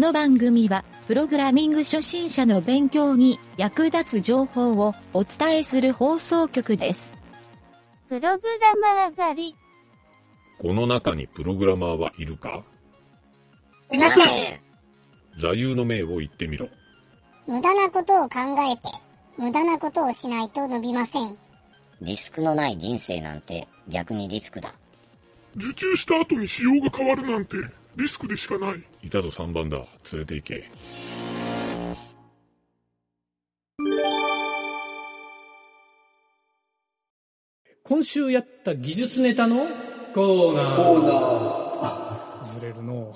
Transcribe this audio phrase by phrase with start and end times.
[0.00, 7.12] の番組は、プログラミング初心者の勉強に役立つ情報をお伝えする放送局です。
[8.08, 9.56] プログラマー狩り。
[10.58, 12.64] この中にプログラマーはいるか？
[13.92, 14.20] いませ
[14.54, 14.60] ん。
[15.36, 16.68] 座右の銘を言ってみろ。
[17.46, 18.38] 無駄なことを考
[18.72, 18.82] えて、
[19.36, 21.36] 無駄なことをしないと伸びません。
[22.00, 24.74] リスクのない人生なんて逆にリスクだ。
[25.56, 27.56] 受注した後に仕様が変わるなんて
[27.96, 28.82] リスクでしかない。
[29.02, 29.78] いたぞ3番だ。
[30.12, 30.70] 連れて行け。
[37.82, 39.66] 今週やった技術ネタの
[40.14, 40.76] コーナー。
[40.76, 43.14] コーナずれるの。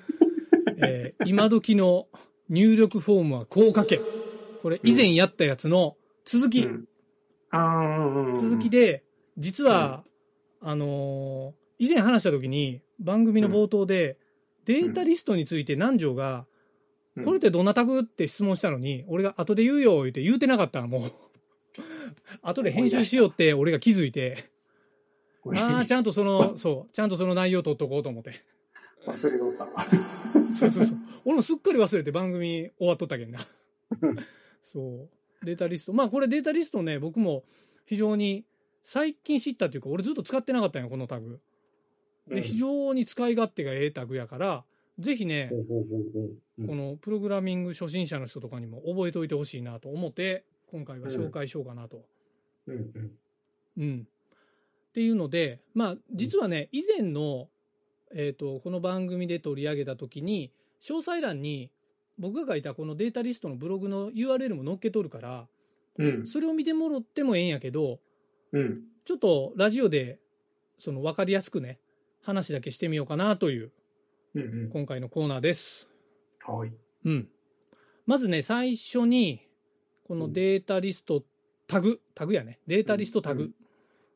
[0.78, 2.06] えー今時の
[2.48, 4.00] 入力フォームはこう書け。
[4.62, 6.64] これ以前やったやつの続き。
[6.64, 6.86] うん
[8.36, 9.04] 続きで、
[9.38, 10.04] 実は、
[10.60, 14.18] あのー以前話した時に番組の冒頭で、
[14.64, 16.56] データリストについて南條が、うん
[17.24, 21.10] これってどんなタグって質問したのに、俺が後で言うよ言って言うてなかったのもう。
[22.42, 24.50] 後で編集しようって俺が気づいて、
[25.54, 28.42] ああ、ちゃんとその、そう、ちゃんとその内容取っとこうと思って。
[29.06, 29.66] 忘れとった。
[30.54, 30.98] そうそうそう。
[31.24, 33.38] 俺もすっかり忘れて番組終わっとったけんな。
[34.62, 35.08] そ
[35.42, 35.44] う。
[35.46, 35.92] データリスト。
[35.92, 37.44] まあこれデータリストね、僕も
[37.84, 38.44] 非常に
[38.82, 41.40] 最近知ったというか、俺ずっと使ってなかったんよ、このタグ。
[42.28, 42.42] で、うん。
[42.42, 44.64] 非常に使い勝手がええタグやから、
[44.98, 45.50] ぜひね、
[46.66, 52.04] このプログラミング初心者の人とかにも覚えておいてほしいなと思って、今回は紹介しようかなと。
[53.76, 54.08] うん。
[54.88, 57.48] っていうので、まあ、実はね、以前の、
[58.14, 61.70] えっ、と、この番組で取り上げた時に、詳細欄に
[62.18, 65.46] 僕が書いたこのデータリストのブログの URL も載っけとるから、
[65.98, 66.26] うん。
[66.26, 68.00] それを見てもらってもええんやけど、
[68.52, 68.82] うん。
[69.04, 70.18] ちょっとラジオで、
[70.78, 71.78] その分かりやすくね、
[72.26, 73.70] 話だけしてみようかなという、
[74.34, 75.88] うんうん今回のコーナーです。
[76.44, 76.72] はい。
[77.04, 77.28] うん。
[78.04, 79.40] まずね、最初に、
[80.04, 81.24] このデータリスト
[81.68, 82.58] タグ、タグやね。
[82.66, 83.52] データリストタグ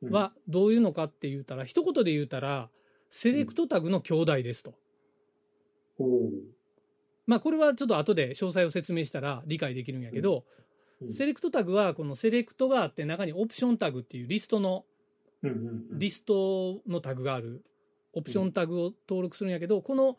[0.03, 2.69] うんはどういうのかって言うたら、一言で言うたら、
[3.11, 4.75] セレクトタグの兄弟ですと。
[5.97, 6.33] ほう
[7.27, 10.61] まあ、これはちょっと後で詳細を説明したら理解できるんやけど、うん
[11.09, 14.85] セレクトタグはこのセレクトがあって中にオプションタグっていうリストの、
[15.43, 15.53] うんう
[15.95, 17.65] んリストのタグがある
[18.13, 20.17] オプションタグを登録するんやけど、この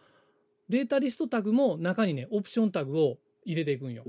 [0.70, 4.04] データリストタグも中にね、オプションタグを入れていくんよ。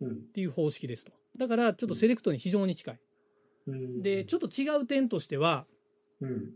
[0.00, 1.12] うんっていう方式ですと。
[1.36, 3.00] だからちょっとセレクトに非常に近い。
[3.66, 5.66] うんで、ちょっと違う点としては、
[6.20, 6.50] うん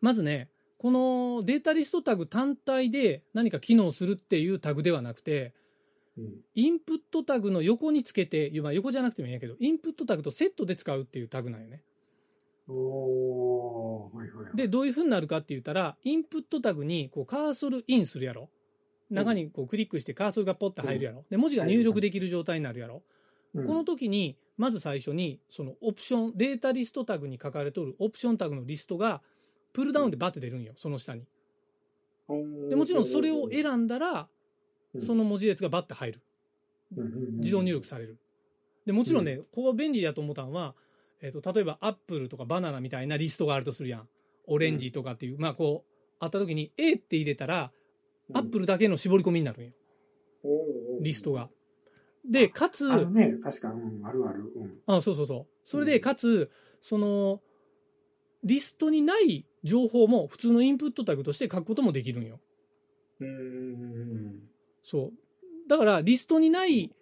[0.00, 5.54] まずね、このデータリストタグ単体で何か機能するっていうタグではなくて、
[6.16, 11.82] うんインプットタグの横につけて、まあ横じゃなくてもいいんやけど、インプットタグとセットで使うっていうタグなんよね。
[12.68, 18.50] おーはいはいはいで、どういう風になるかって言ったら、インプットタグにこうカーソルインするやろ。
[19.10, 21.24] 中にこうクリックしてカーソルがポッて入るやろ。
[21.30, 22.96] で、文字が入力できる状態になるやろ。
[22.96, 29.22] うんこの時に、まず最初に、そのオプション、データリストタグに書かれとるオプションタグのリストが、
[29.72, 31.24] プルダウンでバッて出るんよ、その下に。
[32.68, 34.28] で、もちろんそれを選んだら、
[34.94, 36.22] うんその文字列がバッて入る。
[37.38, 38.18] 自動入力される。
[38.84, 40.74] で、もちろんね、ここ便利だと思ったのは、
[41.20, 44.08] えっ、と、例えばアップルとかバナナみたいなリストがあるとするやん。
[44.46, 47.70] オレンジとかっていう、まあこう、あった時に A って入れたら、
[48.32, 49.72] アップルだけの絞り込みになるんよ、
[51.00, 51.50] リストが。
[52.24, 53.36] で、かつ、ね。
[53.42, 54.52] 確かうんあるある。
[54.54, 54.80] うん。
[54.86, 55.54] あそうそうそう。
[55.64, 57.40] それで、かつ、その、
[58.44, 62.40] リストにない情報も普通のインプットタグとして書くこともできるんよ。
[63.20, 64.48] うん
[64.82, 65.68] そう。
[65.68, 66.92] だから、リストにない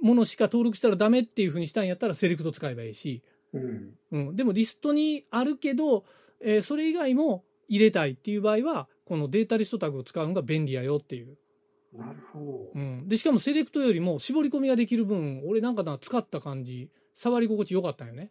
[0.00, 3.22] ものしか登録したらダメっていうふうにしたんやったら、セレクト使えばいいし、
[3.56, 4.36] うんうん。
[4.36, 6.04] でも、リストにあるけど、
[6.40, 11.36] えーそれ以外も入れたいっていう場合は、このデータリストタグを使うのが便利やよっていう。
[11.94, 13.08] なるほどうん。
[13.08, 18.30] で、しかもセレクトよりも絞り込みができる分、俺なんかな使った感じ、触り心地良かったよね。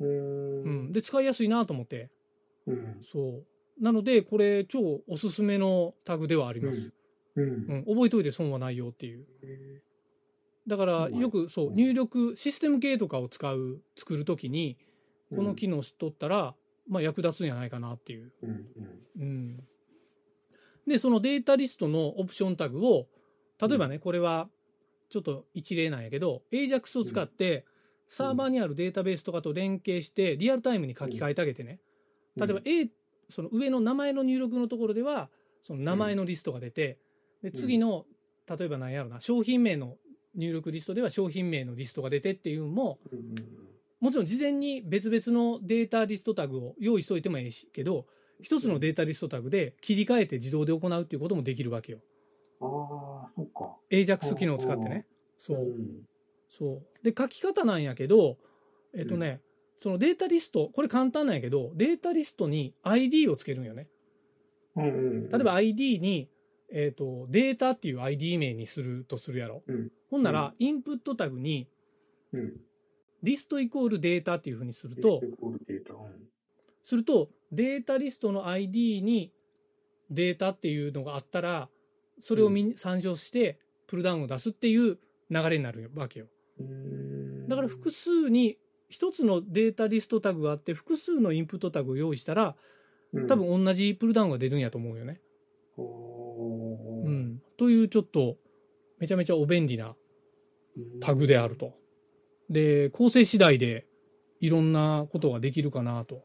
[0.00, 0.92] ううんん。
[0.92, 2.10] で、使いやすいなと思って。
[2.66, 3.44] うんそ
[3.78, 3.82] う。
[3.82, 6.92] なので、これ、超おすすめのタグではあります。
[7.36, 7.84] うんうん。
[7.84, 9.26] 覚えといて損はないよっていう。
[10.66, 16.54] へだから、よく、そう、入力、システム系とかを使う、作るときに、ーこの機能知っとったら、
[16.88, 18.32] まあ、役立つんじゃないかなっていう。
[19.18, 19.64] うん。
[20.86, 23.08] で、そのデータリストのオプションタグを、
[23.60, 24.48] 例えばね、これは、
[25.08, 27.64] ちょっと一例なんやけど、AJAX を使って、
[28.08, 31.80] サーバーにあるデータベースとかと連携して、リアルタイムに書き換えてあげてね。
[32.36, 32.88] 例えば A、
[33.28, 35.30] その上の名前の入力のところでは、
[35.62, 36.98] その名前のリストが出て、
[37.42, 38.06] で、次の、
[38.48, 39.96] 例えば何やろな、商品名の
[40.36, 42.98] 入力リストでは商品名のリストが出てっていうのも、
[44.00, 48.06] もちろん事前に別々のデータリストタグを用意しといてもいいしけど、
[48.42, 51.98] 一つのデータリストタグで切り替えて自動で行うっていうこともできるわけよ。
[52.60, 52.64] あ
[53.26, 53.48] あ、そう
[53.90, 55.06] AJAX 機能を使ってね。
[55.38, 55.60] そうう。
[55.62, 56.06] ん。
[56.48, 57.04] そう。
[57.04, 58.36] で、書き方なんやけど、
[58.94, 59.40] えっとね、
[59.78, 63.88] そのデータリスト、これ簡単なんやけど、データリストに ID をつけるんよね。
[64.76, 65.28] うんうん。
[65.28, 66.28] 例えば ID に、
[66.72, 69.62] えっ、と、データっていう ID 名にするとするやろ。
[69.66, 71.68] うんほんなら、インプットタグに、
[72.32, 72.60] うん。
[73.22, 75.20] リストイコールデータっていうふうにすると、
[76.84, 79.32] すると、データリストの ID に
[80.10, 81.68] データっていうのがあったら、
[82.20, 84.98] それをみ参照して、プルダウンを出すっていう
[85.30, 86.26] 流れになるわけよ。
[86.58, 88.58] うんだから複数に、
[88.88, 92.56] 一つのデータリストタグがあって、複数のインプットタグを用意したら、
[93.12, 95.20] うん多分同じプルダウンが出るんやと思うよね。
[95.78, 96.05] うん。
[97.56, 98.36] というちょっと、
[98.98, 99.94] めちゃめちゃお便利な
[101.00, 101.74] タグであると。
[102.50, 103.86] で、構成次第で
[104.40, 106.22] いろんなことができるかなと。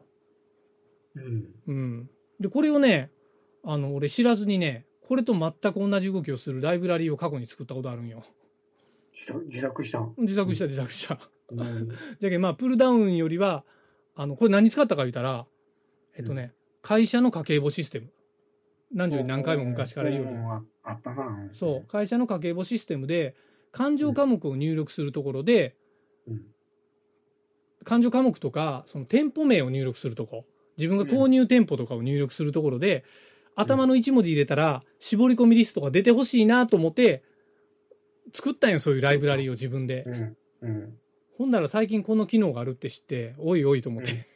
[1.16, 1.46] うん。
[1.68, 2.10] うん。
[2.40, 3.12] で、これをね、
[3.64, 8.24] あの、俺知らずにね、これと全く同じ動きをするライブラリーを過去に作ったことあるんよ。
[9.48, 10.16] 自作したん？
[10.20, 11.20] 自作した自作した。
[11.50, 11.90] うん。
[12.20, 13.66] じゃけんまあ、プルダウンよりは、
[14.16, 15.46] あの、これ何使ったか言ったら、
[16.16, 18.12] えっとね、会社の家計簿システム。
[18.94, 21.50] 何十に何回も昔から言うよああったな。
[21.54, 23.36] そう、会社の家計簿システムで、
[23.72, 25.76] 勘定科目を入力するところで、
[26.28, 26.42] うん。
[27.84, 30.46] 勘定科目とか、その店舗名を入力するとこ、
[30.78, 33.04] 自分が購入店舗とかを入力するところで、
[33.56, 37.24] 頭の1文字入れたら、絞り込みリストが出てほしいなと思って、
[38.34, 40.06] 作ったんよ、そういうライブラリーを自分で。
[41.38, 44.31] ほんなら最近この機能があるって知って、おいおいと思って。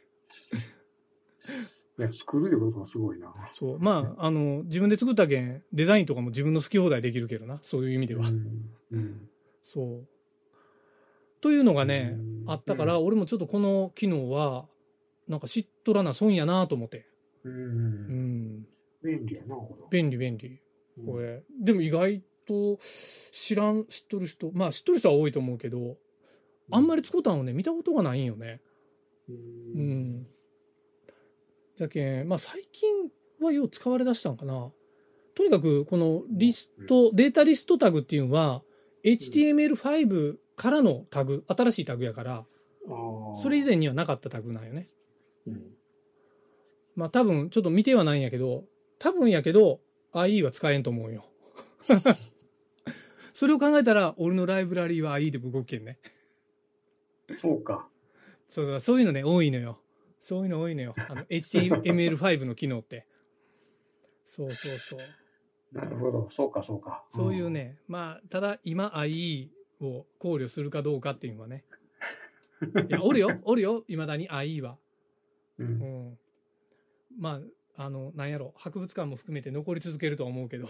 [2.02, 3.32] や、作るいうことがすごいな。
[3.58, 3.78] そう。
[3.78, 8.28] まあ、あの、自分で作ったけん、デザインとかも自分の好き放題できるけどな、そういう意味では。
[8.28, 8.70] うん。
[8.92, 9.28] うん。
[9.62, 10.08] そう。
[11.40, 14.66] というのがね、うんあったから、俺もちょっとこの機能は、
[15.26, 17.06] なんか知っとらな損やなと思って。
[17.44, 17.48] う。
[17.48, 18.66] うんん。
[19.02, 20.48] 便利やな、こ便利便利。
[20.48, 20.60] れ。
[21.04, 21.42] これ。
[21.60, 22.78] でも意外と
[23.32, 25.96] 知らん、知っとる人、まあ知っとる人は多いと思うけど、
[26.70, 28.60] あんまり使ったのね、見たことがないんよね。
[29.28, 29.32] う。
[29.32, 30.26] うん
[31.76, 31.78] ん。
[31.78, 32.88] じゃけん、まあ最近
[33.40, 34.70] はよう使われだしたんかな。
[35.34, 38.62] とにかく、このリスト、データリストタグっていうのは、
[39.04, 42.44] HTML5 からのタグ、新しいタグやから。
[43.42, 44.88] それ以前にはなかったタグなんよね。
[45.46, 45.62] うん。
[46.94, 48.64] まあ多分、ちょっと見てはないんやけど、
[48.98, 49.80] 多分やけど、
[50.12, 51.26] IE は使えんと思うよ。
[53.34, 55.98] それを考えたら、俺のライブラリーは IE で動くけんね。
[57.40, 57.88] そうか。
[58.48, 59.78] そうだ、そういうのね、多いのよ。
[60.18, 60.94] そういうの多いのよ。
[61.08, 63.06] あの、HTML5 の機能って。
[64.24, 64.96] そうそうそ
[65.72, 65.78] う。
[65.78, 66.28] なるほど。
[66.28, 67.04] そうか、そうか。
[67.10, 69.48] そういうね、まあ、ただ今 IE
[69.80, 71.64] を考慮するかどうかっていうのはね。
[72.88, 74.78] いや、おるよ、おるよ、未だに IE は。
[75.58, 75.66] うん。
[75.66, 76.08] ううん。
[76.12, 76.18] ん。
[77.18, 77.40] ま
[77.76, 80.68] あ、あの、なんやろ、博物館も含めて残り続けるとは思うけど。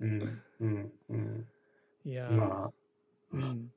[0.00, 0.42] うん。
[0.60, 0.92] うん。
[1.08, 1.48] うん。
[2.04, 2.72] いやー、まあ、
[3.32, 3.72] うん。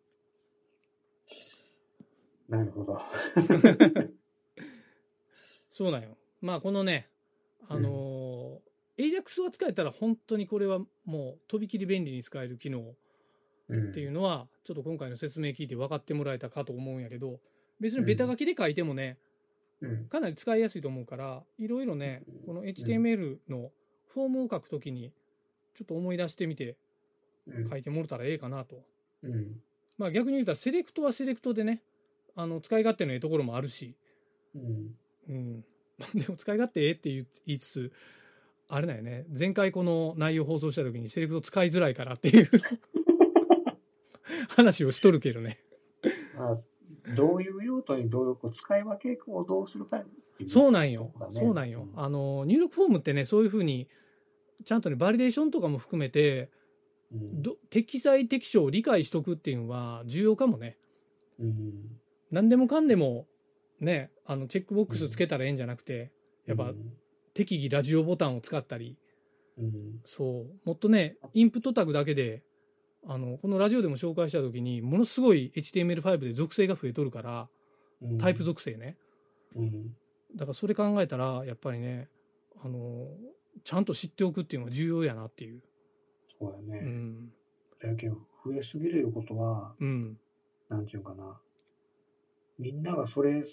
[2.47, 3.00] なるほど。
[5.81, 6.16] そうなんよ。
[6.42, 7.10] まあ、このね、
[7.68, 12.83] あのー、AJAX は使えたら本当にこれはもうとびきり便利に使える機能っ
[13.69, 13.92] うん。
[13.92, 17.39] ていうのは、ちょっと今回の説明聞いて分かってもらえたかと思うんやけど、
[17.80, 19.18] 別にベタ書きで書いてもね、
[19.81, 20.06] うん。
[20.07, 23.71] かなり使いやすいと思うから、いろいろね、この HTML の
[24.14, 25.11] フォームを書くときに、
[25.73, 26.78] ちょっと思い出してみて
[27.47, 28.83] うん書いてもらったらええかなと。
[29.23, 29.59] うん。
[29.97, 31.81] まあ逆に言うたら、セレクトはセレクトでね、
[32.35, 33.95] あの、使い勝手のええところもあるし。
[36.16, 37.92] でも使い勝手ええって言いつつ、
[38.68, 42.50] あれだよね、前回この内容放送した時にセレクト使いづらいからっていう
[44.50, 45.60] 話をしとるけどね。
[46.36, 46.62] まあ、
[47.16, 50.06] どういう用途にどういうこう使い分けをどうするかっ
[50.38, 51.88] ていそうなんよそうなんよ。
[51.96, 53.88] あの、入力フォームってね、そういうふうに、
[54.66, 56.50] ちゃんとね、バリデーションとかも含めて、
[57.12, 57.42] うん。
[57.42, 60.78] ど適材適所を理解しとくっていうのは重要かもね。
[61.40, 62.00] うん。
[62.31, 63.28] 何でもかんでも、
[63.81, 66.11] ね、あの、チェックボックスつけたらええんじゃなくて、
[66.45, 66.73] やっぱ
[67.33, 68.97] 適宜ラジオボタンを使ったり、
[69.57, 70.02] うん。
[70.06, 72.44] そう、もっとね、インプットタグだけで、
[73.06, 77.50] あの、このラジオでも紹介した時に、ものすごい HTML5 で属性が増えとるから、
[78.02, 78.18] うん。
[78.18, 78.97] タイプ属性ね。
[79.56, 79.95] うん。
[80.35, 82.09] だからそれ考えたら、やっぱりね、
[82.64, 83.07] あの、
[83.64, 85.61] ちゃんと知っておくっていうのが重要やなっていう。
[86.40, 86.85] そうやね。
[86.85, 87.33] うん。
[87.81, 90.18] だけど、増えすぎるいうことは、うん。
[90.69, 91.40] なんていうかな。
[92.57, 93.44] みんながそれ、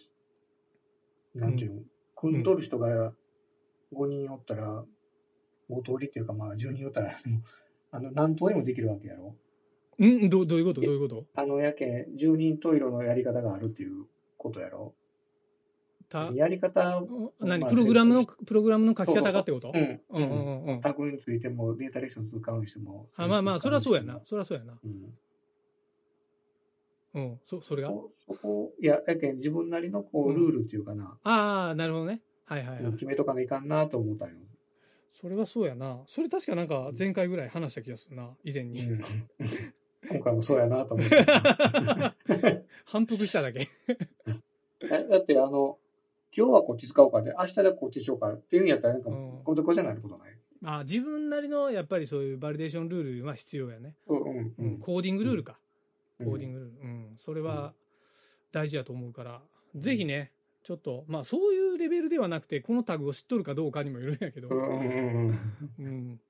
[1.34, 1.82] なんていうの、
[2.16, 3.12] 組んどる人が
[3.92, 4.84] 5人おったら、
[5.70, 7.12] 5通りっていうか、まあ10人おったら、
[7.90, 9.36] あの、何通りもできるわけやろ。
[10.04, 10.30] ん？
[10.30, 10.80] どどういうこと？
[10.80, 11.26] どういうこと？
[11.34, 14.06] あの、やけん、10人十色のやり方があるっていう
[14.36, 14.94] ことやろ。
[16.08, 17.02] たやり方、
[17.40, 17.60] 何？
[17.60, 19.72] まあプログラムの、プログラムの書き方がってこと？
[19.74, 20.00] うん。
[20.10, 20.80] うんうんうんうん。
[20.80, 23.08] タグについても、データレクション使うにしても。
[23.16, 24.22] あまあまあ、それはそうやなう。
[24.24, 24.72] それはそうやな。
[24.72, 24.78] ん。
[27.14, 27.40] うん。
[27.44, 27.88] そ、それが？
[27.88, 32.20] そそこ、いや、やけん自分なりのこうルールっていうかな、ああ、なるほどね。
[32.44, 32.92] はいはいはい。
[32.92, 34.36] 決めとかないかんなと思ったんよ。
[35.12, 36.00] それはそうやな。
[36.06, 38.36] それ確かなんか前回ぐらい話した気がするな。
[38.44, 38.80] 以前に。
[38.82, 39.02] うん
[40.08, 41.16] 今回もそうやなと思って。
[42.86, 43.66] 反復しただけ。
[44.84, 45.78] えだって、あの、
[46.34, 50.38] 今日はこっち使おうかで、明日はこっちしようかっていうんやったら、なんかうん、これこじゃないことない？
[50.64, 53.96] あ自分なりのやっぱりそういうバリデーションルールは必要やね。
[54.06, 54.54] うんうんう。
[54.58, 54.78] うんん。
[54.78, 55.58] コーディングルールか。
[56.20, 56.80] うんコーディングルール。
[56.80, 57.16] うん。
[57.18, 57.74] それは
[58.52, 59.42] 大事だと思うから、
[59.76, 60.32] ぜひね、
[60.64, 65.38] ちょっと、まあそういうレベルではなくて、このタグを知っとるかどうかにもよるんやけど、うんうんうん
[65.78, 66.20] うん。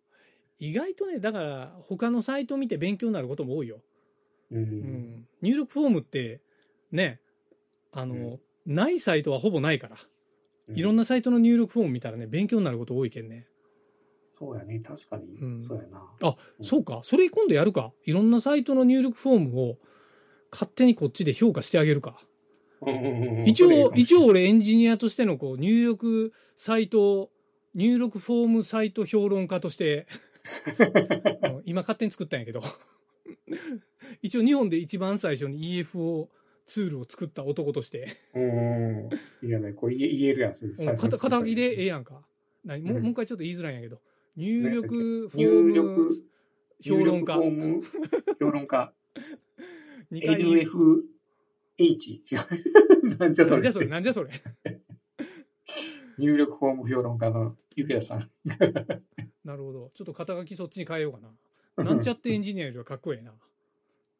[0.59, 3.81] 意外とね、だから他のサイト見て勉強になることも多いよ。
[4.51, 4.59] うん。
[4.59, 4.61] う。
[4.61, 5.29] うんん。
[5.43, 6.41] 入力フォームって、
[6.93, 7.21] ね、
[7.93, 9.97] あの、ないサイトはほぼないから。
[10.75, 11.03] いろんな。
[11.03, 13.47] なサイトの入力フォーム見たらね、勉強になること多いけんね。
[14.39, 15.45] そうやね、確かにう。
[15.45, 16.07] んそうやな。
[16.23, 17.01] あ、うんそうか。
[17.03, 17.93] それ今度やるか。
[18.05, 19.79] いろんなサイトの入力フォームを
[20.53, 22.21] 勝手にこっちで評価してあげるか。
[22.81, 27.31] うんうんうんうん一応、一応俺エンジニアとしてのこう入力サイト、
[27.75, 30.07] 入力フォームサイト評論家として、
[31.43, 32.63] うん今勝手に作ったんやけど。
[34.23, 36.29] 一応日本で一番最初に EFO
[36.67, 39.09] ツールを作った男として、うんう
[39.43, 39.49] ん。
[39.49, 40.67] いやね、こう言えるやつ。
[40.67, 42.23] うん肩肩書きでええやんか。
[42.65, 42.85] 何？
[42.93, 44.01] もう一回ちょっと言いづらいんやけど。
[44.39, 46.23] 入力フォ入ーム力、
[46.81, 47.41] 評論家入。
[47.41, 47.83] 力フォーム
[48.39, 48.95] 評論家。
[50.13, 51.03] 2 回言う
[51.77, 52.21] NFH。
[52.23, 52.37] 違
[53.11, 53.19] う。
[53.19, 53.57] なんじゃそれ。
[53.57, 54.31] なんじゃそれ、なんじゃそれ。
[56.19, 58.31] 入力フォーム評論家のゆけやさん。
[59.45, 59.91] なるほど。
[59.93, 61.19] ちょっと肩書きそっちに変えようか
[61.77, 61.85] な。
[61.85, 63.35] なんちゃってエンジニアよりはかっこええな。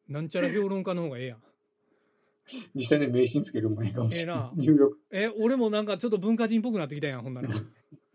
[0.09, 1.43] なんちゃら評論家の方がええやん。
[2.75, 4.35] 実際に名刺につけるもんいいかもしれない。
[4.35, 7.49] ええな入力、え、俺もなんかちょっと文化人っぽくなってきたやん、ほんなら。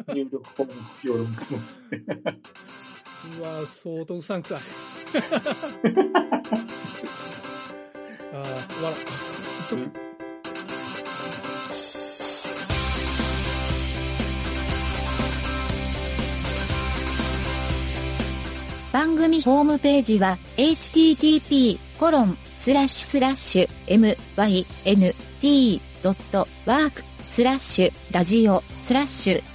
[0.09, 1.41] 入力フォーム評論家
[3.41, 3.43] の。
[3.43, 4.59] わ、相当うさんくさい。
[8.35, 8.45] ああ、
[8.83, 8.95] 笑
[18.93, 21.81] 番組ホームページは http://
[25.45, 29.54] mynt.work スラッシュラジオスラッシュ